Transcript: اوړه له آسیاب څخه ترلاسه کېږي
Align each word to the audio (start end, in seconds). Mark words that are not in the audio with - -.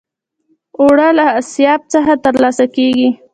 اوړه 0.79 1.09
له 1.17 1.25
آسیاب 1.39 1.79
څخه 1.93 2.13
ترلاسه 2.25 2.65
کېږي 2.75 3.09